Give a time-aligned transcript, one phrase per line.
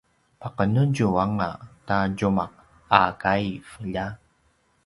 [0.39, 1.49] paqenetju anga
[1.87, 2.51] ta tjumaq
[2.99, 4.05] a kaiv lja!